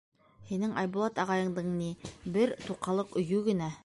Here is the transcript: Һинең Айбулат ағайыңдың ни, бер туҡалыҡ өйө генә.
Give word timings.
Һинең 0.51 0.71
Айбулат 0.83 1.21
ағайыңдың 1.23 1.69
ни, 1.73 1.89
бер 2.39 2.55
туҡалыҡ 2.65 3.15
өйө 3.23 3.45
генә. 3.51 3.71